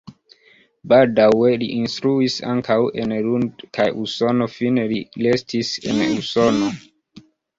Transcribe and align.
Baldaŭe 0.93 1.49
li 1.63 1.67
instruis 1.73 2.37
ankaŭ 2.53 2.77
en 3.03 3.13
Lund 3.27 3.61
kaj 3.79 3.87
Usono, 4.05 4.47
fine 4.55 4.87
li 4.93 5.01
restis 5.29 5.71
en 5.93 6.01
Usono. 6.17 6.73